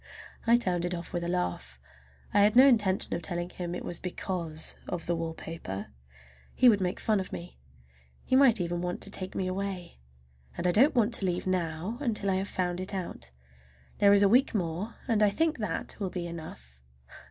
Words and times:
I 0.47 0.55
turned 0.55 0.83
it 0.83 0.95
off 0.95 1.13
with 1.13 1.23
a 1.23 1.27
laugh. 1.27 1.79
I 2.33 2.39
had 2.39 2.55
no 2.55 2.65
intention 2.65 3.13
of 3.13 3.21
telling 3.21 3.51
him 3.51 3.75
it 3.75 3.85
was 3.85 3.99
because 3.99 4.75
of 4.87 5.05
the 5.05 5.15
wallpaper—he 5.15 6.67
would 6.67 6.81
make 6.81 6.99
fun 6.99 7.19
of 7.19 7.31
me. 7.31 7.59
He 8.23 8.35
might 8.35 8.59
even 8.59 8.81
want 8.81 9.01
to 9.01 9.11
take 9.11 9.35
me 9.35 9.45
away. 9.45 9.99
I 10.57 10.63
don't 10.63 10.95
want 10.95 11.13
to 11.13 11.25
leave 11.27 11.45
now 11.45 11.99
until 12.01 12.31
I 12.31 12.37
have 12.37 12.49
found 12.49 12.79
it 12.79 12.95
out. 12.95 13.29
There 13.99 14.11
is 14.11 14.23
a 14.23 14.27
week 14.27 14.55
more, 14.55 14.95
and 15.07 15.21
I 15.21 15.29
think 15.29 15.59
that 15.59 15.97
will 15.99 16.09
be 16.09 16.25
enough. 16.25 16.79